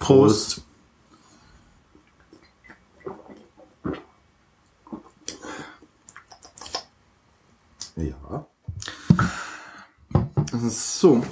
[0.00, 0.62] Prost.
[7.94, 8.46] Ja.
[10.68, 11.22] So,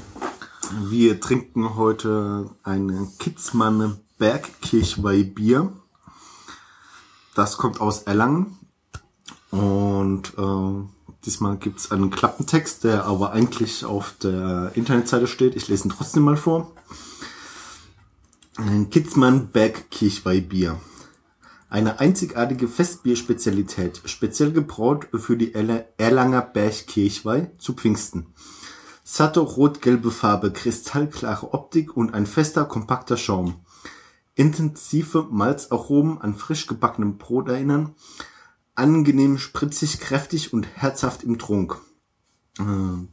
[0.70, 5.72] wir trinken heute ein Kitzmann Bergkirchweihbier.
[7.34, 8.58] Das kommt aus Erlangen.
[9.50, 10.88] Und äh,
[11.24, 15.56] diesmal gibt's einen Klappentext, der aber eigentlich auf der Internetseite steht.
[15.56, 16.70] Ich lese ihn trotzdem mal vor.
[18.60, 20.80] Ein Kitzmann Bergkirchweihbier.
[21.70, 28.34] Eine einzigartige Festbierspezialität, speziell gebraut für die Erla- Erlanger Bergkirchweih zu Pfingsten.
[29.04, 33.60] Satte rot-gelbe Farbe, kristallklare Optik und ein fester, kompakter Schaum.
[34.34, 37.94] Intensive Malzaromen an frisch gebackenem Brot erinnern.
[38.74, 41.78] Angenehm spritzig, kräftig und herzhaft im Trunk.
[42.58, 42.64] Äh,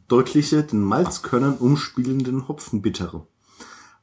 [0.08, 3.28] deutliche, den Malzkörnern umspielenden Hopfenbittere.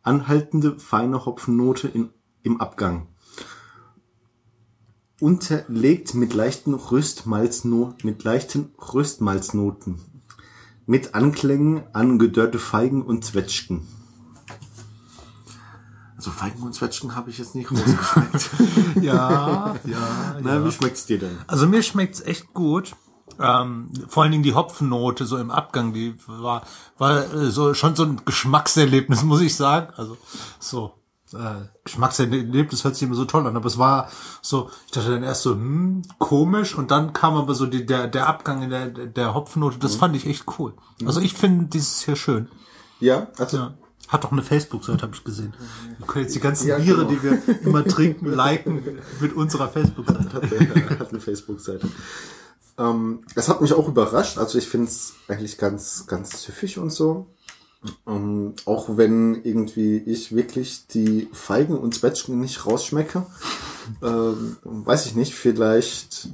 [0.02, 2.11] Anhaltende, feine Hopfennote in,
[2.42, 3.06] im Abgang.
[5.20, 10.00] Unterlegt mit leichten Röstmalzno mit leichten Röstmalznoten.
[10.86, 13.86] Mit Anklängen an gedörrte Feigen und Zwetschgen.
[16.16, 18.50] Also Feigen und Zwetschgen habe ich jetzt nicht rausgeschmeckt.
[19.03, 21.37] Ja, ja, Na, wie schmeckt's dir denn?
[21.47, 22.94] Also mir schmeckt's echt gut.
[23.41, 26.62] Ähm, vor allen Dingen die Hopfennote so im Abgang, die war,
[26.98, 29.92] war äh, so schon so ein Geschmackserlebnis, muss ich sagen.
[29.97, 30.16] Also
[30.58, 30.92] so
[31.34, 34.08] äh, Geschmackserlebnis hört sich immer so toll an, aber es war
[34.42, 38.06] so, ich dachte dann erst so, hm, komisch und dann kam aber so die, der,
[38.06, 40.75] der Abgang in der, der Hopfennote, das fand ich echt cool.
[41.06, 42.48] Also ich finde dieses hier schön.
[43.00, 43.75] Ja, also Ja.
[44.08, 45.55] Hat doch eine Facebook-Seite, habe ich gesehen.
[45.97, 47.08] Wir können jetzt die ganzen Ja, Biere, genau.
[47.08, 48.83] die wir immer trinken, liken
[49.20, 50.34] mit unserer Facebook-Seite.
[50.34, 50.42] hat,
[51.00, 51.88] hat eine Facebook-Seite.
[52.83, 54.38] Ähm, das hat mich auch überrascht.
[54.38, 57.27] Also ich finde es eigentlich ganz, ganz süffig und so.
[58.06, 63.27] Ähm, auch wenn irgendwie ich wirklich die Feigen und Zwetschgen nicht rausschmecke.
[64.03, 66.28] ähm, weiß ich nicht, vielleicht.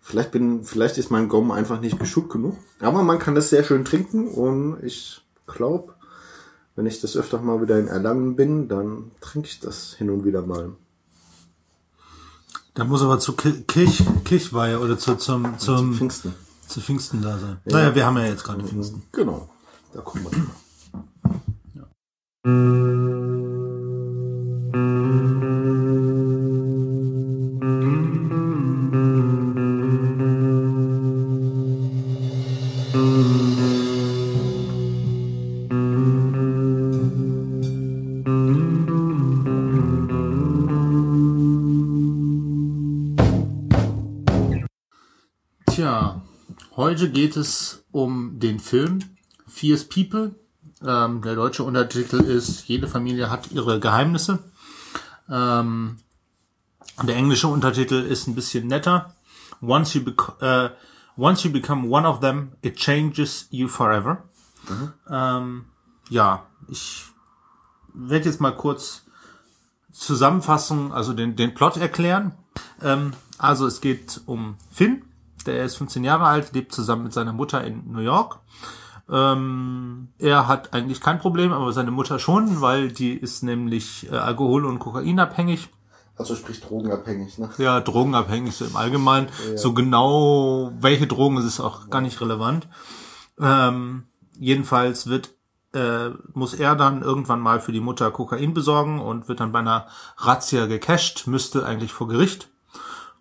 [0.00, 2.56] Vielleicht bin, vielleicht ist mein Gaumen einfach nicht geschult genug.
[2.80, 5.94] Aber man kann das sehr schön trinken und ich glaube,
[6.76, 10.24] wenn ich das öfter mal wieder in Erlangen bin, dann trinke ich das hin und
[10.24, 10.74] wieder mal.
[12.74, 16.34] Da muss aber zu Ki- Kirch, Kirchweihe oder zu, zum, zum, Pfingsten.
[16.66, 17.58] zu Pfingsten da sein.
[17.66, 19.02] Naja, wir haben ja jetzt gerade Pfingsten.
[19.12, 19.48] Genau,
[19.92, 20.46] da kommen wir hin.
[47.04, 49.00] Heute geht es um den Film
[49.46, 50.36] Fierce People.
[50.82, 54.38] Ähm, der deutsche Untertitel ist Jede Familie hat ihre Geheimnisse.
[55.28, 55.98] Ähm,
[57.02, 59.14] der englische Untertitel ist ein bisschen netter.
[59.60, 60.00] Once you,
[60.40, 60.70] äh,
[61.18, 64.22] once you become one of them, it changes you forever.
[65.10, 65.66] Ähm,
[66.08, 67.04] ja, ich
[67.92, 69.02] werde jetzt mal kurz
[69.92, 72.32] Zusammenfassung, also den, den Plot erklären.
[72.80, 75.03] Ähm, also es geht um Finn,
[75.44, 78.40] der ist 15 Jahre alt, lebt zusammen mit seiner Mutter in New York.
[79.10, 84.16] Ähm, er hat eigentlich kein Problem, aber seine Mutter schon, weil die ist nämlich äh,
[84.16, 85.68] alkohol- und kokainabhängig.
[86.16, 87.50] Also sprich drogenabhängig, ne?
[87.58, 89.28] Ja, drogenabhängig so im Allgemeinen.
[89.56, 92.68] So genau, welche Drogen ist auch gar nicht relevant.
[93.40, 94.04] Ähm,
[94.38, 95.34] jedenfalls wird
[95.74, 99.58] äh, muss er dann irgendwann mal für die Mutter Kokain besorgen und wird dann bei
[99.58, 102.48] einer Razzia gecasht, müsste eigentlich vor Gericht.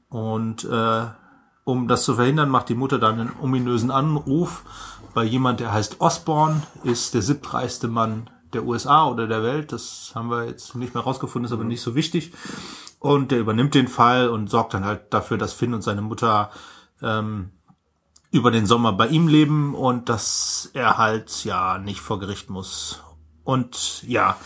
[0.10, 1.06] Und äh,
[1.63, 4.63] um das zu verhindern, macht die Mutter dann einen ominösen Anruf
[5.13, 9.72] bei jemand, der heißt Osborne, ist der siebtreichste Mann der USA oder der Welt.
[9.72, 12.34] Das haben wir jetzt nicht mehr rausgefunden, ist aber nicht so wichtig.
[13.00, 16.51] Und der übernimmt den Fall und sorgt dann halt dafür, dass Finn und seine Mutter
[17.01, 17.51] ähm,
[18.31, 23.03] über den Sommer bei ihm leben und dass er halt ja nicht vor Gericht muss.
[23.44, 24.38] Und ja,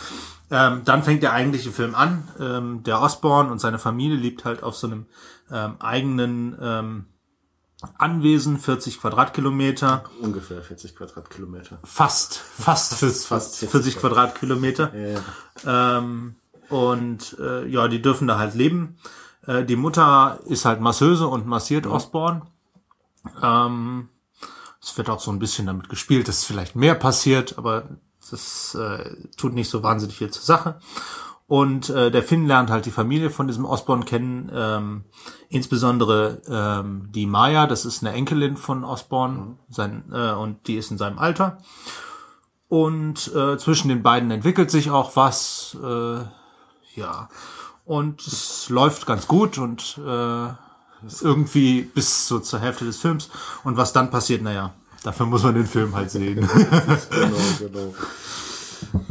[0.49, 2.27] ähm, dann fängt der eigentliche Film an.
[2.39, 5.05] Ähm, der Osborne und seine Familie lebt halt auf so einem
[5.51, 7.05] ähm, eigenen ähm,
[7.97, 11.79] Anwesen, 40 Quadratkilometer, Ungefähr 40 Quadratkilometer.
[11.83, 14.91] fast, fast, fast, fast 40, 40 Quadratkilometer.
[14.95, 15.97] Ja.
[15.99, 16.35] Ähm,
[16.69, 18.97] und äh, ja, die dürfen da halt leben.
[19.45, 22.41] Äh, die Mutter ist halt Masseuse und massiert Osborne.
[23.41, 24.09] Ähm,
[24.81, 27.88] es wird auch so ein bisschen damit gespielt, dass vielleicht mehr passiert, aber
[28.29, 30.79] das äh, tut nicht so wahnsinnig viel zur Sache.
[31.47, 35.05] Und äh, der Finn lernt halt die Familie von diesem Osborne kennen, ähm,
[35.47, 40.91] insbesondere ähm, die Maya, das ist eine Enkelin von Osborne, sein, äh, und die ist
[40.91, 41.59] in seinem Alter.
[42.67, 45.77] Und äh, zwischen den beiden entwickelt sich auch was.
[45.81, 46.19] Äh,
[46.95, 47.29] ja.
[47.85, 50.49] Und es läuft ganz gut und äh,
[51.21, 53.29] irgendwie bis so zur Hälfte des Films.
[53.63, 54.73] Und was dann passiert, naja,
[55.03, 56.35] dafür muss man den Film halt sehen.
[57.09, 57.94] genau, genau.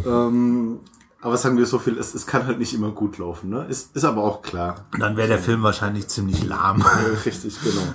[0.28, 0.80] ähm,
[1.20, 3.66] aber sagen wir so viel, es, es kann halt nicht immer gut laufen, ne?
[3.68, 4.86] Ist, ist aber auch klar.
[4.98, 6.82] Dann wäre der Film wahrscheinlich ziemlich lahm.
[7.26, 7.94] Richtig, genau.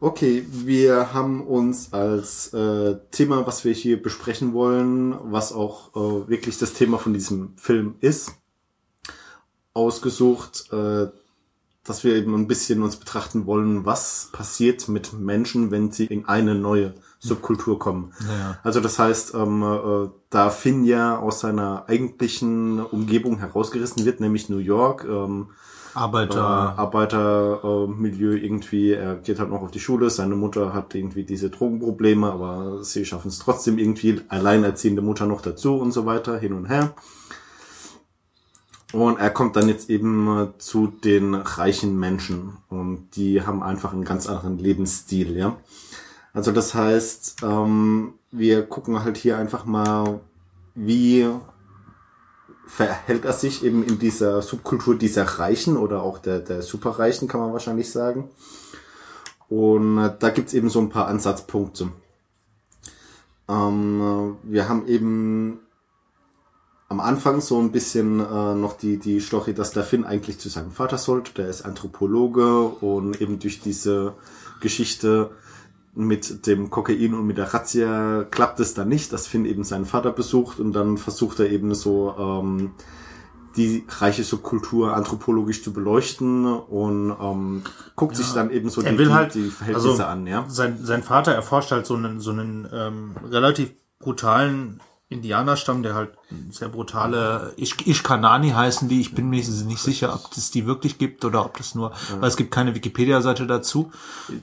[0.00, 6.28] Okay, wir haben uns als äh, Thema, was wir hier besprechen wollen, was auch äh,
[6.28, 8.32] wirklich das Thema von diesem Film ist,
[9.74, 11.08] ausgesucht, äh,
[11.88, 16.26] dass wir eben ein bisschen uns betrachten wollen, was passiert mit Menschen, wenn sie in
[16.26, 18.12] eine neue Subkultur kommen.
[18.20, 18.58] Ja.
[18.62, 24.48] Also das heißt, ähm, äh, da Finn ja aus seiner eigentlichen Umgebung herausgerissen wird, nämlich
[24.48, 25.48] New York, ähm,
[25.94, 26.38] Arbeiter.
[26.76, 31.50] äh, Arbeitermilieu irgendwie, er geht halt noch auf die Schule, seine Mutter hat irgendwie diese
[31.50, 36.52] Drogenprobleme, aber sie schaffen es trotzdem irgendwie, alleinerziehende Mutter noch dazu und so weiter, hin
[36.52, 36.92] und her.
[38.92, 43.92] Und er kommt dann jetzt eben äh, zu den reichen Menschen und die haben einfach
[43.92, 45.56] einen ganz anderen Lebensstil, ja.
[46.32, 50.20] Also das heißt, ähm, wir gucken halt hier einfach mal,
[50.74, 51.28] wie
[52.66, 57.40] verhält er sich eben in dieser Subkultur dieser Reichen oder auch der, der Superreichen, kann
[57.40, 58.30] man wahrscheinlich sagen.
[59.48, 61.88] Und äh, da gibt's eben so ein paar Ansatzpunkte.
[63.48, 65.60] Ähm, äh, wir haben eben
[66.88, 70.48] am Anfang so ein bisschen äh, noch die, die Story, dass der Finn eigentlich zu
[70.48, 71.32] seinem Vater sollte.
[71.34, 74.14] Der ist Anthropologe und eben durch diese
[74.60, 75.30] Geschichte
[75.94, 79.84] mit dem Kokain und mit der Razzia klappt es dann nicht, dass Finn eben seinen
[79.84, 82.70] Vater besucht und dann versucht er eben so ähm,
[83.56, 87.62] die reiche Subkultur anthropologisch zu beleuchten und ähm,
[87.96, 90.44] guckt sich dann eben so die, will halt, die Verhältnisse also, an, ja.
[90.48, 94.80] Sein, sein Vater erforscht halt so einen, so einen ähm, relativ brutalen
[95.10, 96.10] Indianerstamm, der halt
[96.50, 99.00] sehr brutale Ish Ishkanani heißen die.
[99.00, 102.28] Ich bin mir nicht sicher, ob es die wirklich gibt oder ob das nur, weil
[102.28, 103.90] es gibt keine Wikipedia-Seite dazu.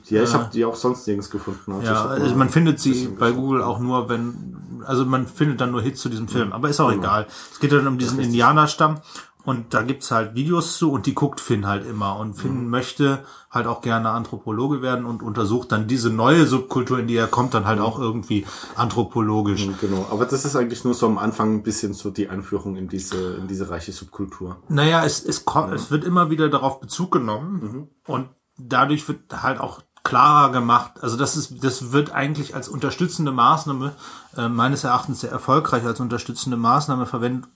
[0.08, 1.70] Ja, ich habe die auch sonst nirgends gefunden.
[1.70, 3.30] Also ich Ja, also man findet sie bei.
[3.30, 6.80] Google auch nur, wenn, also man findet dann nur Hits zu diesem Film, aber ist
[6.80, 7.26] auch egal.
[7.52, 9.00] Es geht dann um diesen Indianerstamm
[9.46, 13.24] und da gibt's halt Videos zu und die guckt Finn halt immer und Finn möchte
[13.48, 17.54] halt auch gerne Anthropologe werden und untersucht dann diese neue Subkultur, in die er kommt,
[17.54, 18.44] dann halt auch irgendwie
[18.74, 19.68] anthropologisch.
[19.80, 22.88] Genau, aber das ist eigentlich nur so am Anfang ein bisschen so die Einführung in
[22.88, 24.58] diese, in diese reiche Subkultur.
[24.68, 28.28] Naja, es, es, kommt, es wird immer wieder darauf Bezug genommen und
[28.58, 31.02] dadurch wird halt auch klarer gemacht.
[31.02, 33.92] Also das ist, das wird eigentlich als unterstützende Maßnahme
[34.36, 37.48] äh, meines Erachtens sehr erfolgreich als unterstützende Maßnahme verwendet,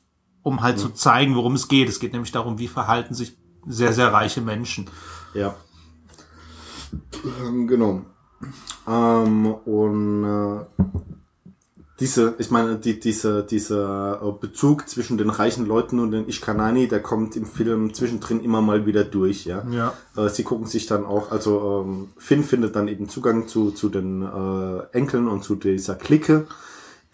[0.42, 1.88] um halt zu zeigen, worum es geht.
[1.88, 4.88] Es geht nämlich darum, wie verhalten sich sehr, sehr reiche Menschen.
[5.34, 5.54] Ja.
[7.42, 8.02] Ähm, genau.
[8.88, 10.84] Ähm, und äh,
[12.00, 16.88] diese, ich meine, die, diese, dieser äh, Bezug zwischen den reichen Leuten und den Ishkanani,
[16.88, 19.62] der kommt im Film zwischendrin immer mal wieder durch, ja.
[19.70, 19.92] Ja.
[20.16, 23.90] Äh, sie gucken sich dann auch, also ähm, Finn findet dann eben Zugang zu, zu
[23.90, 26.46] den äh, Enkeln und zu dieser Clique,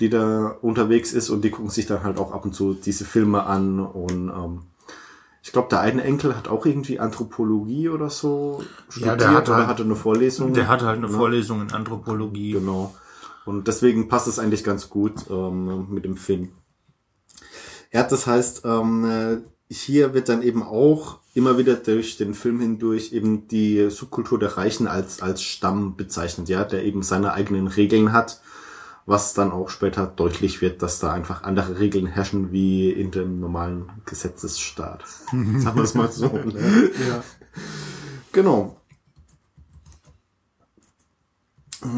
[0.00, 3.04] die da unterwegs ist und die gucken sich dann halt auch ab und zu diese
[3.04, 4.62] Filme an und ähm,
[5.42, 9.58] ich glaube, der eine Enkel hat auch irgendwie Anthropologie oder so studiert der hat oder
[9.58, 10.52] halt- hatte eine Vorlesung.
[10.54, 12.50] Der hatte halt eine Vorlesung in Anthropologie.
[12.50, 12.92] Genau.
[13.44, 16.50] Und deswegen passt es eigentlich ganz gut ähm, mit dem Finn.
[17.92, 19.36] Ja, das heißt, ähm, äh,
[19.72, 24.56] hier wird dann eben auch immer wieder durch den Film hindurch eben die Subkultur der
[24.56, 28.40] Reichen als, als Stamm bezeichnet, ja, der eben seine eigenen Regeln hat,
[29.06, 33.38] was dann auch später deutlich wird, dass da einfach andere Regeln herrschen wie in dem
[33.38, 35.04] normalen Gesetzesstaat.
[35.30, 36.26] Sagen wir es mal so.
[36.26, 36.90] Ne?
[37.08, 37.22] Ja.
[38.32, 38.76] Genau.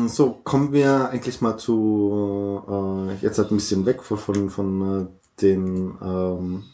[0.06, 5.00] So, kommen wir eigentlich mal zu, äh, jetzt halt ein bisschen weg von, von, von
[5.00, 5.06] äh,
[5.40, 6.64] den ähm,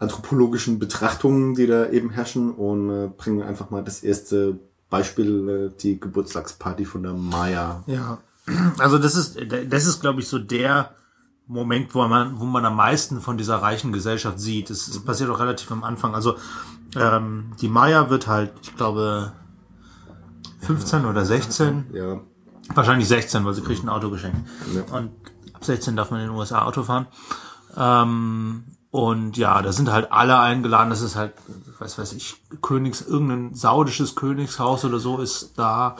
[0.00, 4.58] anthropologischen Betrachtungen, die da eben herrschen und äh, bringen einfach mal das erste
[4.90, 7.84] Beispiel, äh, die Geburtstagsparty von der Maya.
[7.86, 8.18] Ja.
[8.78, 9.38] Also das ist,
[9.68, 10.90] das ist, glaube ich, so der
[11.46, 14.70] Moment, wo man, wo man am meisten von dieser reichen Gesellschaft sieht.
[14.70, 16.14] Das, das passiert auch relativ am Anfang.
[16.14, 16.36] Also
[16.94, 19.32] ähm, die Maya wird halt, ich glaube,
[20.60, 22.20] 15 oder 16, Ja,
[22.74, 24.38] wahrscheinlich 16, weil sie kriegt ein Auto geschenkt.
[24.74, 24.82] Ja.
[24.96, 25.10] Und
[25.54, 27.06] ab 16 darf man in den USA Auto fahren.
[27.76, 30.90] Ähm, und ja, da sind halt alle eingeladen.
[30.90, 31.34] Das ist halt,
[31.78, 35.96] was weiß ich, Königs, irgendein saudisches Königshaus oder so ist da.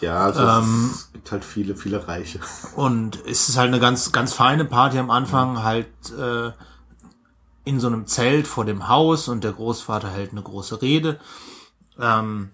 [0.00, 2.40] ja also es, es gibt halt viele, viele Reiche.
[2.74, 5.86] Und es ist halt eine ganz, ganz feine Party am Anfang, halt
[6.18, 6.50] äh,
[7.64, 11.20] in so einem Zelt vor dem Haus und der Großvater hält eine große Rede.
[12.00, 12.50] Ähm,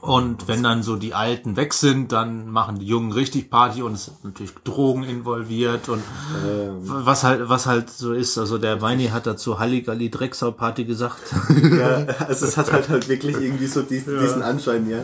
[0.00, 3.94] Und wenn dann so die Alten weg sind, dann machen die Jungen richtig Party und
[3.94, 6.04] es sind natürlich Drogen involviert und
[6.46, 6.78] Ähm.
[6.84, 8.38] was halt, was halt so ist.
[8.38, 11.22] Also der Weini hat dazu Halligalli Drecksau Party gesagt.
[11.48, 15.02] Ja, also es hat halt halt wirklich irgendwie so diesen, diesen Anschein, ja.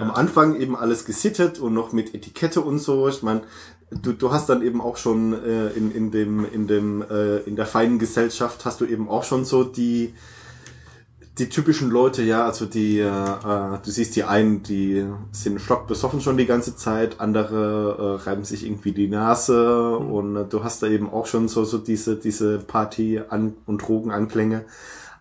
[0.00, 3.08] Am Anfang eben alles gesittet und noch mit Etikette und so.
[3.08, 3.42] Ich meine,
[3.90, 7.56] du, du hast dann eben auch schon äh, in, in dem, in dem, äh, in
[7.56, 10.14] der feinen Gesellschaft hast du eben auch schon so die,
[11.38, 16.20] die typischen Leute, ja, also die, äh, äh, du siehst die einen, die sind stockbesoffen
[16.20, 19.96] schon die ganze Zeit, andere äh, reiben sich irgendwie die Nase.
[19.96, 23.78] Und äh, du hast da eben auch schon so, so diese, diese Party- an und
[23.78, 24.64] Drogenanklänge,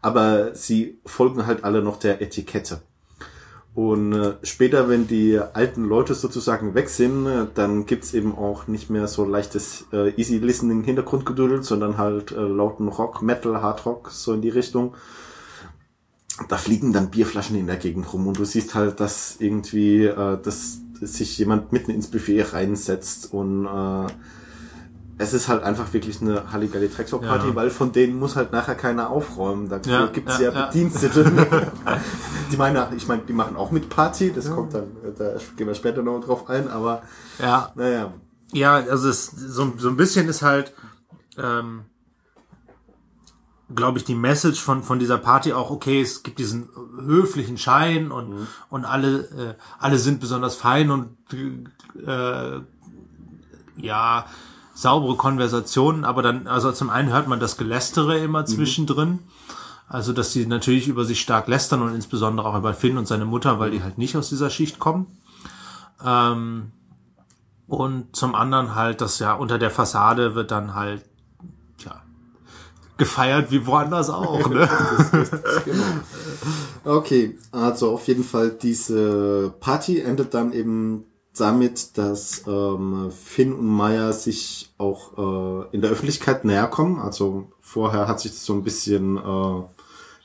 [0.01, 2.81] aber sie folgen halt alle noch der Etikette.
[3.75, 8.67] Und äh, später, wenn die alten Leute sozusagen weg sind, äh, dann gibt's eben auch
[8.67, 13.85] nicht mehr so leichtes äh, easy listening Hintergrundgedudel, sondern halt äh, lauten Rock, Metal, Hard
[13.85, 14.93] Rock, so in die Richtung.
[16.49, 20.37] Da fliegen dann Bierflaschen in der Gegend rum und du siehst halt, dass irgendwie, äh,
[20.39, 24.07] dass sich jemand mitten ins Buffet reinsetzt und äh,
[25.17, 27.55] es ist halt einfach wirklich eine Halligalli Trexor Party, Ja.
[27.55, 29.69] weil von denen muss halt nachher keiner aufräumen.
[29.69, 30.65] Da Ja, gibt's ja, ja, ja.
[30.67, 31.31] Bedienstete.
[32.51, 35.75] die meine, ich meine, die machen auch mit Party, das kommt dann, da gehen wir
[35.75, 37.03] später noch drauf ein, aber
[37.39, 38.13] Ja, naja.
[38.51, 40.73] Ja, also es, so, so ein bisschen ist halt,
[41.37, 41.85] ähm,
[43.73, 46.69] glaube ich, die Message von, von dieser Party auch, okay, es gibt diesen
[47.05, 51.17] höflichen Schein und, und alle, äh, alle sind besonders fein und
[52.05, 52.59] äh,
[53.77, 54.25] ja,
[54.73, 59.19] saubere Konversationen, aber dann, also zum einen hört man das Gelästere immer zwischendrin.
[59.87, 63.25] Also, dass sie natürlich über sich stark lästern und insbesondere auch über Finn und seine
[63.25, 65.05] Mutter, weil die halt nicht aus dieser Schicht kommen.
[66.03, 66.71] Ähm,
[67.67, 71.03] und zum anderen halt, dass ja unter der Fassade wird dann halt,
[71.77, 72.01] tja,
[72.97, 74.67] gefeiert wie woanders auch, ne?
[76.85, 81.05] Okay, also auf jeden Fall diese Party endet dann eben
[81.37, 86.99] damit, dass ähm, Finn und Maya sich auch äh, in der Öffentlichkeit näher kommen.
[86.99, 89.61] Also vorher hat sich das so ein bisschen äh,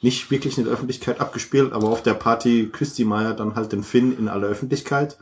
[0.02, 3.72] nicht wirklich in der Öffentlichkeit abgespielt, aber auf der Party küsst die Maya dann halt
[3.72, 5.18] den Finn in aller Öffentlichkeit.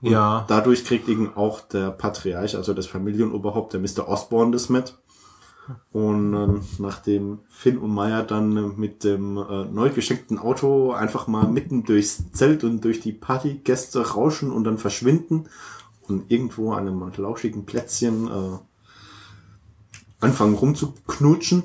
[0.00, 0.44] Und Ja.
[0.48, 4.08] dadurch kriegt eben auch der Patriarch, also das Familienoberhaupt, der Mr.
[4.08, 4.94] Osborne, das mit.
[5.92, 11.26] Und ähm, nachdem Finn und Maya dann äh, mit dem äh, neu geschenkten Auto einfach
[11.26, 15.48] mal mitten durchs Zelt und durch die Partygäste rauschen und dann verschwinden
[16.08, 18.58] und irgendwo an einem lauschigen Plätzchen äh,
[20.20, 21.64] anfangen rumzuknutschen,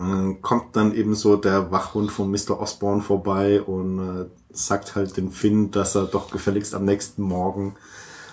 [0.00, 2.60] äh, kommt dann eben so der Wachhund von Mr.
[2.60, 7.76] Osborne vorbei und äh, sagt halt den Finn, dass er doch gefälligst am nächsten Morgen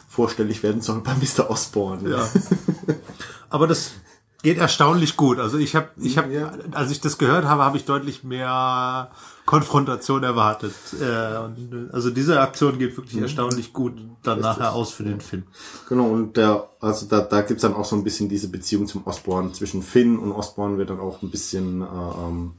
[0.08, 1.50] vorstellig werden soll bei Mr.
[1.50, 2.10] Osborne.
[2.10, 2.28] Ja.
[3.50, 3.92] Aber das
[4.46, 5.40] geht erstaunlich gut.
[5.40, 6.54] Also ich habe, ich habe, Ja.
[6.72, 9.10] als ich das gehört habe, habe ich deutlich mehr
[9.48, 10.75] Konfrontation erwartet.
[11.02, 11.06] Äh,
[11.92, 15.44] also diese Aktion geht wirklich erstaunlich gut dann nachher aus für den Film.
[15.90, 19.08] Genau, und der, also da, da gibt's dann auch so ein bisschen diese Beziehung zum
[19.08, 19.52] Osborne.
[19.52, 22.54] Zwischen Finn und Osborne wird dann auch ein bisschen äh, ähm,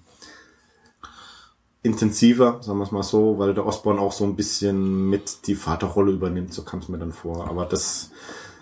[1.85, 5.55] intensiver, sagen wir es mal so, weil der Osborne auch so ein bisschen mit die
[5.55, 7.49] Vaterrolle übernimmt, so kam es mir dann vor.
[7.49, 8.11] Aber das,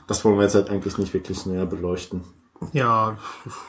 [0.06, 2.22] das wollen wir jetzt halt eigentlich nicht wirklich näher beleuchten.
[2.72, 3.16] Ja,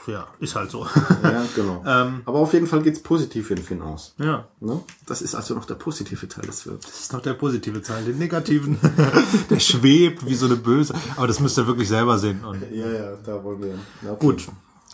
[0.07, 0.85] ja, ist halt so.
[1.23, 1.83] Ja, genau.
[1.87, 2.21] Ähm.
[2.25, 4.13] Aber auf jeden Fall geht's positiv für den Finn aus.
[4.17, 4.45] ja.
[4.61, 4.81] Ne?
[5.05, 6.85] Das ist also noch der positive Teil des Films.
[6.85, 8.05] Das ist doch der positive Teil.
[8.05, 8.77] Den negativen,
[9.49, 10.93] der schwebt wie so eine böse.
[11.17, 12.43] Aber das müsst ihr wirklich selber sehen.
[12.45, 13.75] Und Ja, ja, da wollen wir.
[14.03, 14.25] Ja, okay.
[14.25, 14.47] gut.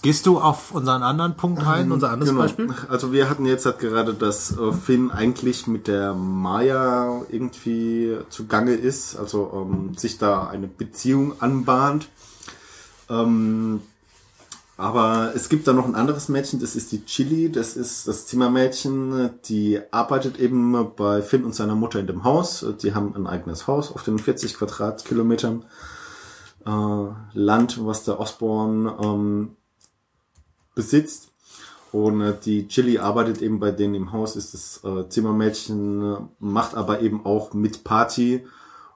[0.03, 2.41] Gehst du auf unseren anderen Punkt ein, unser anderes Genau.
[2.41, 2.73] Beispiel?
[2.89, 8.73] Also wir hatten jetzt halt gerade, dass äh, Finn eigentlich mit der Maya irgendwie zugange
[8.73, 12.09] ist, also ähm, sich da eine Beziehung anbahnt.
[13.11, 13.81] Ähm,
[14.77, 18.25] aber es gibt da noch ein anderes Mädchen, das ist die Chili, das ist das
[18.25, 22.65] Zimmermädchen, die arbeitet eben bei Finn und seiner Mutter in dem Haus.
[22.81, 25.65] Die haben ein eigenes Haus auf den 40 Quadratkilometern
[26.65, 26.69] äh,
[27.33, 29.55] Land, was der Osborne ähm,
[30.73, 31.29] besitzt.
[31.91, 36.73] Und äh, die Chili arbeitet eben bei denen im Haus, ist das äh, Zimmermädchen, macht
[36.73, 38.47] aber eben auch mit Party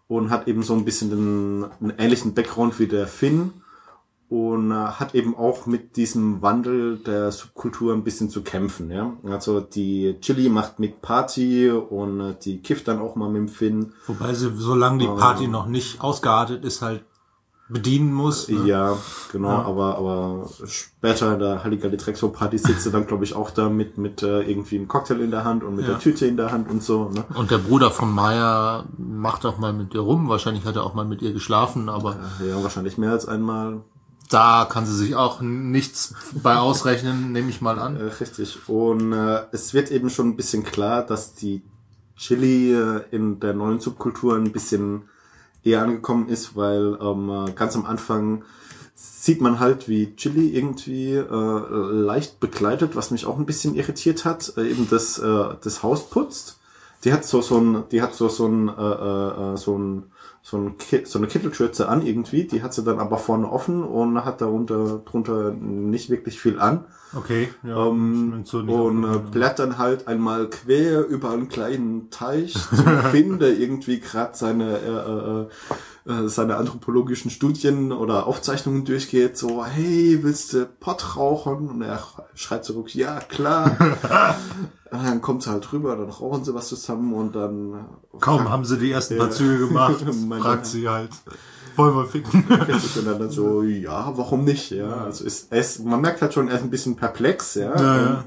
[0.07, 3.53] und hat eben so ein bisschen den, einen ähnlichen Background wie der Finn
[4.27, 8.89] und äh, hat eben auch mit diesem Wandel der Subkultur ein bisschen zu kämpfen.
[8.89, 9.13] Ja?
[9.23, 13.47] Also die Chili macht mit Party und äh, die kifft dann auch mal mit dem
[13.49, 13.93] Finn.
[14.07, 17.03] Wobei sie, solange die Party noch nicht ausgeartet ist, halt
[17.67, 18.47] bedienen muss.
[18.47, 18.67] Ne?
[18.67, 18.95] Ja,
[19.31, 23.49] genau, aber aber später in der Halligalli Trexo Party sitzt sie dann glaube ich auch
[23.49, 25.93] da mit mit äh, irgendwie einem Cocktail in der Hand und mit Ja.
[25.93, 27.23] der Tüte in der Hand und so, ne?
[27.35, 30.29] Und der Bruder von Maya macht auch mal mit ihr rum.
[30.29, 32.17] Wahrscheinlich hat er auch mal mit ihr geschlafen, aber
[32.47, 33.81] Ja, wahrscheinlich mehr als einmal.
[34.29, 37.97] Da kann sie sich auch nichts bei ausrechnen, nehme ich mal an.
[37.97, 38.67] Äh, richtig.
[38.67, 41.61] Und äh, es wird eben schon ein bisschen klar, dass die
[42.15, 45.03] Chili äh, in der neuen Subkultur ein bisschen
[45.63, 48.43] eher angekommen ist, weil ähm, ganz am Anfang
[48.93, 54.23] sieht man halt, wie Chili irgendwie äh, leicht begleitet, was mich auch ein bisschen irritiert
[54.23, 56.57] hat, äh, eben das, äh, das Haus putzt.
[57.03, 60.03] Die hat so so ein, die hat so so ein, äh, äh, so ein
[60.45, 60.75] so, ein,
[61.05, 65.01] so eine Kittelschürze an irgendwie, die hat sie dann aber vorne offen und hat darunter
[65.03, 66.85] drunter nicht wirklich viel an.
[67.15, 67.87] Okay, ja.
[67.87, 73.99] Ähm, so und äh, blättert halt einmal quer über einen kleinen Teich zum Finde irgendwie
[73.99, 75.47] gerade seine äh, äh,
[76.07, 81.67] äh, seine anthropologischen Studien oder Aufzeichnungen durchgeht, so, hey, willst du Pott rauchen?
[81.67, 81.99] Und er
[82.35, 83.75] schreibt zurück, ja, klar.
[84.91, 87.85] und dann kommt sie halt rüber, dann rauchen sie was zusammen und dann...
[88.19, 90.05] Kaum haben sie die ersten paar Züge gemacht,
[90.39, 91.09] fragt sie halt.
[91.75, 92.45] Wollen wir ficken?
[92.49, 92.59] und
[93.07, 94.69] dann, dann so, ja, warum nicht?
[94.69, 97.75] Ja, also ist, es, man merkt halt schon, er ist ein bisschen perplex, ja.
[97.75, 98.25] ja, ja.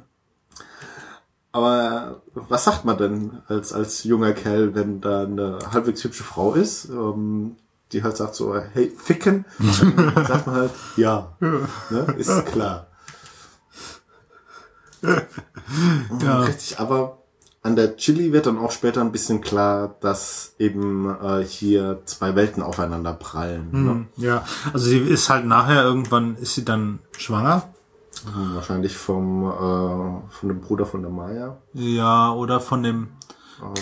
[1.52, 6.54] Aber was sagt man denn als, als junger Kerl, wenn da eine halbwegs hübsche Frau
[6.54, 6.88] ist?
[6.90, 7.56] Ähm,
[7.92, 12.86] die halt sagt so, hey, ficken, sagt man halt, ja, ne, ist klar.
[15.02, 16.40] ja.
[16.42, 17.18] Richtig, aber
[17.62, 22.34] an der Chili wird dann auch später ein bisschen klar, dass eben äh, hier zwei
[22.34, 23.72] Welten aufeinander prallen.
[23.72, 24.06] Hm, ne?
[24.16, 27.68] Ja, also sie ist halt nachher irgendwann, ist sie dann schwanger.
[28.54, 31.58] Wahrscheinlich vom, äh, von dem Bruder von der Maya.
[31.72, 33.08] Ja, oder von dem,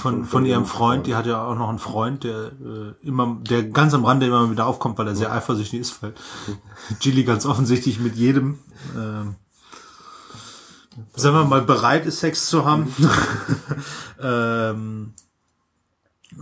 [0.00, 3.64] von, von ihrem Freund, die hat ja auch noch einen Freund, der äh, immer, der
[3.64, 6.14] ganz am Rande immer wieder aufkommt, weil er sehr eifersüchtig ist, weil
[7.00, 8.59] Gilly ganz offensichtlich mit jedem,
[8.95, 9.25] äh,
[11.14, 12.95] sagen wir mal, bereit ist, Sex zu haben.
[14.21, 15.12] ähm,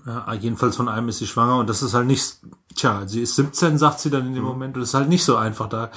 [0.06, 2.38] ja, jedenfalls von einem ist sie schwanger und das ist halt nicht,
[2.74, 4.48] tja, sie ist 17, sagt sie dann in dem mhm.
[4.50, 5.90] Moment, und das ist halt nicht so einfach da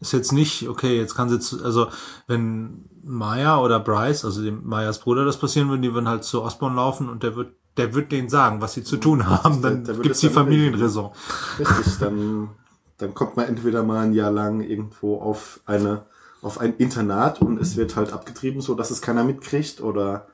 [0.00, 1.88] ist jetzt nicht, okay, jetzt kann sie, zu, also
[2.26, 6.42] wenn Maya oder Bryce, also dem Mayas Bruder, das passieren würde, die würden halt zu
[6.42, 9.84] Osborne laufen und der wird, der wird denen sagen, was sie zu tun haben, dann
[9.84, 11.12] der, der gibt's die Familienraison.
[11.58, 12.50] Richtig, dann,
[12.98, 16.06] dann kommt man entweder mal ein Jahr lang irgendwo auf eine,
[16.42, 20.26] auf ein Internat und es wird halt abgetrieben, so dass es keiner mitkriegt oder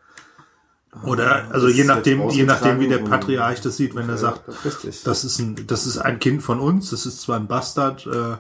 [1.03, 4.43] oder also je nachdem, je nachdem, wie der Patriarch das sieht, wenn er sagt,
[5.05, 8.37] das ist ein, das ist ein Kind von uns, das ist zwar ein Bastard, äh,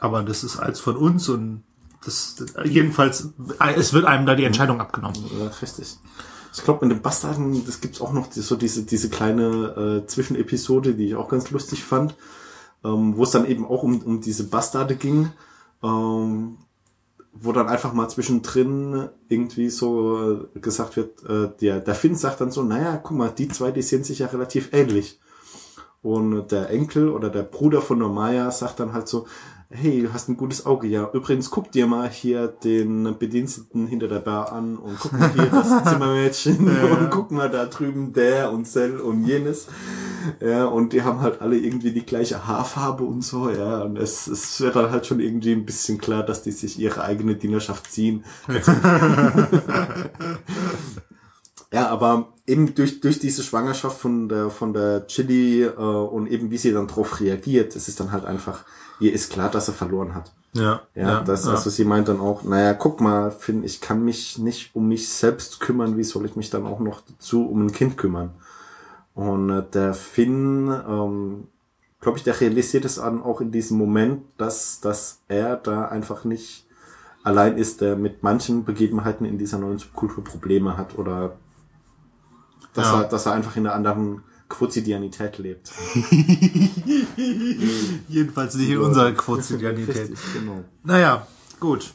[0.00, 1.62] aber das ist als von uns und
[2.04, 3.28] das, jedenfalls,
[3.76, 5.22] es wird einem da die Entscheidung abgenommen.
[5.38, 5.98] Ja, richtig.
[6.52, 10.94] Ich glaube, in den Bastarden, das gibt's auch noch so diese, diese kleine äh, Zwischenepisode,
[10.94, 12.14] die ich auch ganz lustig fand,
[12.82, 15.30] ähm, wo es dann eben auch um, um diese Bastarde ging,
[15.82, 16.56] ähm,
[17.32, 22.40] wo dann einfach mal zwischendrin irgendwie so äh, gesagt wird, äh, der, der Finn sagt
[22.40, 25.20] dann so, naja, guck mal, die zwei, die sehen sich ja relativ ähnlich.
[26.02, 29.26] Und der Enkel oder der Bruder von Normaya sagt dann halt so,
[29.72, 31.08] hey, du hast ein gutes Auge, ja.
[31.12, 35.46] Übrigens, guck dir mal hier den Bediensteten hinter der Bar an und guck mal hier
[35.46, 36.96] das Zimmermädchen ja.
[36.96, 39.68] und guck mal da drüben der und Cell und jenes.
[40.40, 43.82] Ja, und die haben halt alle irgendwie die gleiche Haarfarbe und so, ja.
[43.82, 47.04] Und es, es wird dann halt schon irgendwie ein bisschen klar, dass die sich ihre
[47.04, 48.24] eigene Dienerschaft ziehen.
[51.72, 56.50] Ja, aber eben durch, durch diese Schwangerschaft von der, von der Chili äh, und eben
[56.50, 58.64] wie sie dann drauf reagiert, es ist dann halt einfach,
[58.98, 60.32] ihr ist klar, dass er verloren hat.
[60.52, 60.82] Ja.
[60.94, 61.52] Ja, ja das, ja.
[61.52, 65.08] also sie meint dann auch, naja, guck mal, Finn, ich kann mich nicht um mich
[65.08, 68.30] selbst kümmern, wie soll ich mich dann auch noch dazu um ein Kind kümmern?
[69.14, 71.46] Und äh, der Finn, ähm,
[72.00, 76.24] glaube ich, der realisiert es an auch in diesem Moment, dass, dass er da einfach
[76.24, 76.66] nicht
[77.22, 81.36] allein ist, der mit manchen Begebenheiten in dieser neuen Subkultur Probleme hat oder
[82.74, 83.02] dass, ja.
[83.02, 85.70] er, dass er einfach in einer anderen Quotidianität lebt.
[88.08, 90.10] Jedenfalls nicht in unserer Quotidianität.
[90.10, 90.64] Richtig, genau.
[90.82, 91.26] Naja,
[91.58, 91.94] gut.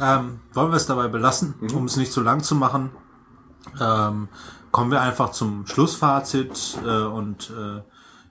[0.00, 1.70] Ähm, wollen wir es dabei belassen, mhm.
[1.70, 2.90] um es nicht zu lang zu machen.
[3.80, 4.28] Ähm,
[4.70, 7.80] kommen wir einfach zum Schlussfazit äh, und äh,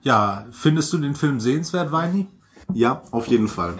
[0.02, 2.28] ja, findest du den Film sehenswert, Weini?
[2.72, 3.74] Ja, auf jeden Fall.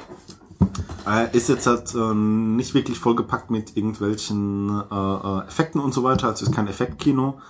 [1.04, 6.02] Er ist jetzt halt, äh, nicht wirklich vollgepackt mit irgendwelchen äh, äh Effekten und so
[6.02, 7.40] weiter, also ist kein Effektkino.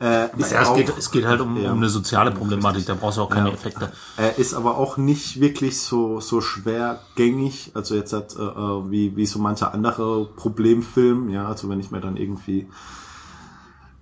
[0.00, 2.94] Äh, ist ja, es, geht, es geht halt um, ja, um eine soziale Problematik, da
[2.94, 3.54] brauchst du auch keine ja.
[3.54, 3.92] Effekte.
[4.16, 9.14] Er ist aber auch nicht wirklich so, so schwergängig, also jetzt hat, äh, äh, wie,
[9.16, 12.68] wie so mancher andere Problemfilm, ja, also wenn ich mir dann irgendwie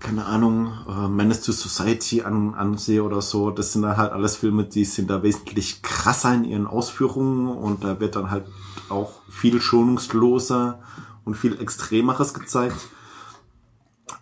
[0.03, 4.37] keine Ahnung, äh, Menace to Society an, ansehe oder so, das sind dann halt alles
[4.37, 8.47] Filme, die sind da wesentlich krasser in ihren Ausführungen und da wird dann halt
[8.89, 10.81] auch viel schonungsloser
[11.25, 12.77] und viel Extremeres gezeigt.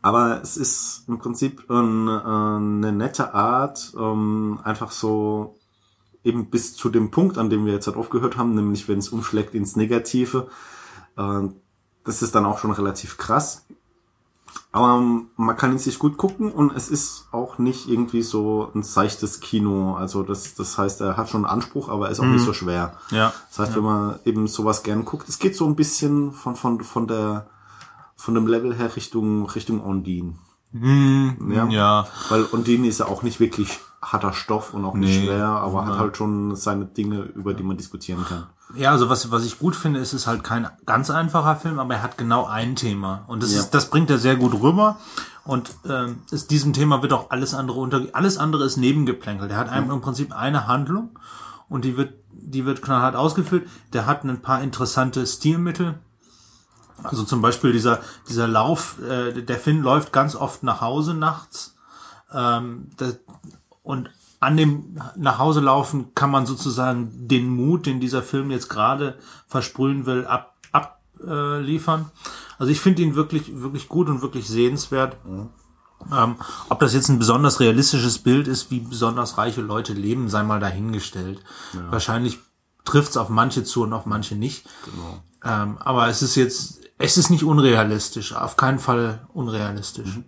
[0.03, 5.59] Aber es ist im Prinzip ein, äh, eine nette Art, ähm, einfach so
[6.23, 9.09] eben bis zu dem Punkt, an dem wir jetzt halt aufgehört haben, nämlich wenn es
[9.09, 10.49] umschlägt ins Negative.
[11.16, 11.49] Äh,
[12.05, 13.66] das ist dann auch schon relativ krass.
[14.73, 15.01] Aber
[15.37, 19.40] man kann ihn sich gut gucken und es ist auch nicht irgendwie so ein seichtes
[19.40, 19.97] Kino.
[19.97, 22.53] Also das, das heißt, er hat schon einen Anspruch, aber er ist auch nicht so
[22.53, 22.97] schwer.
[23.11, 23.33] Ja.
[23.49, 26.83] Das heißt, wenn man eben sowas gern guckt, es geht so ein bisschen von, von,
[26.83, 27.49] von der,
[28.20, 30.35] von dem Level her Richtung, Richtung Ondine.
[30.72, 31.66] ja.
[31.68, 32.06] Ja.
[32.28, 35.26] Weil Ondine ist ja auch nicht wirklich harter Stoff und auch nicht Nee.
[35.26, 38.46] schwer, aber hat halt schon seine Dinge, über die man diskutieren kann.
[38.76, 41.94] Ja, also was, was ich gut finde, ist es halt kein ganz einfacher Film, aber
[41.94, 43.24] er hat genau ein Thema.
[43.26, 43.61] Und das Ja.
[43.61, 44.96] ist, das bringt er sehr gut rüber.
[45.44, 49.50] Und ähm, ist, diesem Thema wird auch alles andere unter, alles andere ist nebengeplänkelt.
[49.50, 51.18] Er hat einem im Prinzip eine Handlung
[51.68, 53.66] und die wird, die wird knallhart ausgeführt.
[53.92, 55.98] Der hat ein paar interessante Stilmittel.
[57.02, 61.76] Also zum Beispiel dieser, dieser Lauf, äh, der Finn läuft ganz oft nach Hause nachts.
[62.32, 63.18] Ähm, das,
[63.82, 64.10] und
[64.40, 70.06] an dem Nachhause laufen kann man sozusagen den Mut, den dieser Film jetzt gerade versprühen
[70.06, 72.10] will, ab, abliefern.
[72.58, 75.16] Also ich finde ihn wirklich, wirklich gut und wirklich sehenswert.
[76.10, 76.36] Ähm,
[76.70, 80.60] ob das jetzt ein besonders realistisches Bild ist, wie besonders reiche Leute leben, sei mal
[80.60, 81.42] dahingestellt.
[81.90, 82.38] Wahrscheinlich
[82.84, 84.66] trifft es auf manche zu und auf manche nicht.
[85.44, 90.20] Ähm, aber es ist jetzt, es ist nicht unrealistisch, auf keinen Fall unrealistisch.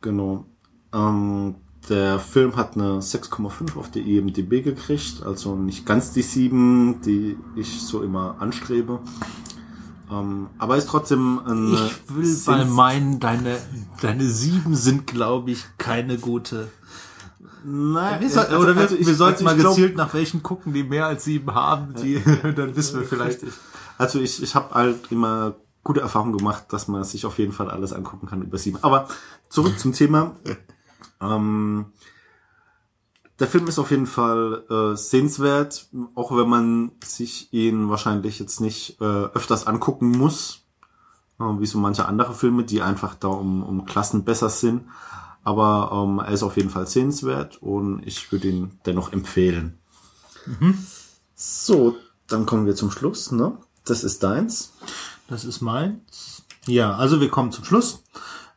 [0.00, 0.44] Genau.
[0.92, 1.54] Ähm,
[1.88, 7.36] der Film hat eine 6,5 auf der IMDb gekriegt, also nicht ganz die 7, die
[7.56, 9.00] ich so immer anstrebe.
[10.10, 13.56] Ähm, aber ist trotzdem ein Ich will mal meinen, deine,
[14.00, 16.68] deine sieben sind, glaube ich, keine gute.
[17.64, 19.96] Nein, Wir soll, also- oder wir, also ich- wir sollten also mal ich glaub- gezielt
[19.96, 22.20] nach welchen gucken, die mehr als sieben haben, die,
[22.56, 23.42] dann wissen wir vielleicht.
[23.42, 23.54] Richtig.
[23.98, 25.54] Also ich, ich habe halt immer
[25.84, 28.78] gute Erfahrungen gemacht, dass man sich auf jeden Fall alles angucken kann über sieben.
[28.82, 29.08] Aber
[29.48, 30.36] zurück zum Thema.
[31.20, 31.92] Ähm,
[33.38, 38.60] der Film ist auf jeden Fall äh, sehenswert, auch wenn man sich ihn wahrscheinlich jetzt
[38.60, 40.64] nicht äh, öfters angucken muss,
[41.38, 44.84] äh, wie so manche andere Filme, die einfach da um, um Klassen besser sind.
[45.44, 49.78] Aber ähm, er ist auf jeden Fall sehenswert und ich würde ihn dennoch empfehlen.
[51.34, 51.96] So,
[52.28, 53.32] dann kommen wir zum Schluss.
[53.32, 53.58] Ne?
[53.84, 54.72] Das ist deins.
[55.28, 56.44] Das ist meins.
[56.66, 58.02] Ja, also wir kommen zum Schluss.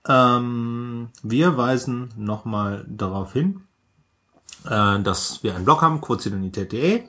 [0.07, 3.61] Ähm, wir weisen nochmal darauf hin,
[4.65, 6.95] äh, dass wir einen Blog haben, kurzidentität.de.
[6.97, 7.07] Äh,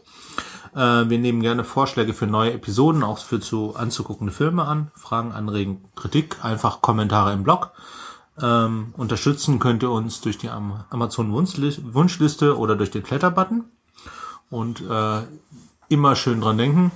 [0.74, 4.90] wir nehmen gerne Vorschläge für neue Episoden, auch für zu anzuguckende Filme an.
[4.94, 7.72] Fragen, Anregen, Kritik, einfach Kommentare im Blog.
[8.40, 13.64] Ähm, unterstützen könnt ihr uns durch die Am- Amazon Wunschli- Wunschliste oder durch den Kletter-Button.
[14.48, 15.22] Und äh,
[15.88, 16.92] immer schön dran denken,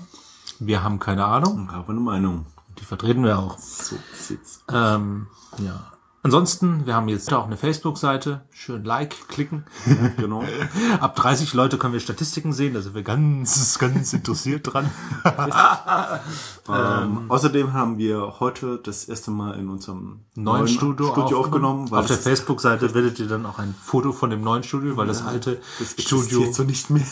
[0.60, 1.66] wir haben keine Ahnung.
[1.68, 2.46] Ich habe eine Meinung.
[2.78, 3.58] Die vertreten wir auch.
[3.58, 4.62] So sieht's.
[4.72, 5.26] Ähm,
[5.58, 5.90] ja.
[6.22, 8.42] Ansonsten, wir haben jetzt auch eine Facebook-Seite.
[8.50, 9.64] Schön Like klicken.
[10.18, 10.44] Genau.
[11.00, 12.74] Ab 30 Leute können wir Statistiken sehen.
[12.74, 14.90] Da sind wir ganz, ganz interessiert dran.
[16.68, 21.90] ähm, außerdem haben wir heute das erste Mal in unserem Neuen Studio, aufgenommen.
[21.90, 25.06] weil Auf der Facebook-Seite werdet ihr dann auch ein Foto von dem neuen Studio, weil
[25.06, 27.06] das alte das Studio, existiert so nicht mehr.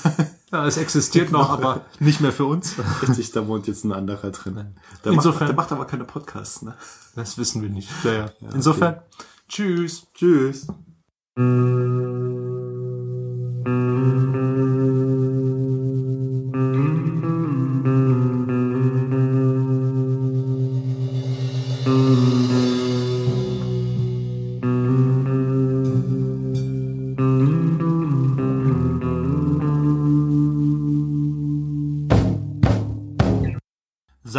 [0.52, 2.74] Ja, es existiert noch, aber nicht mehr für uns.
[3.02, 4.76] Richtig, da wohnt jetzt ein anderer drin.
[5.04, 6.62] Der, Insofern- macht, der macht aber keine Podcasts.
[6.62, 6.74] Ne?
[7.14, 7.90] Das wissen wir nicht.
[8.04, 8.30] Ja, ja.
[8.54, 9.00] Insofern,
[9.48, 10.06] tschüss.
[10.14, 10.66] Tschüss.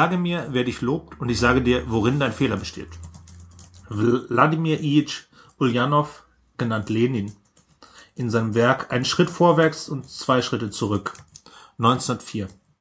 [0.10, 2.90] Sage mir, wer dich lobt, und ich sage dir, worin dein Fehler besteht.
[3.90, 5.28] Wladimir Ilyich
[5.60, 6.26] Ulyanov,
[6.58, 7.32] genannt Lenin,
[8.16, 11.14] in seinem Werk Ein Schritt vorwärts und zwei Schritte zurück,
[11.78, 12.48] 1904.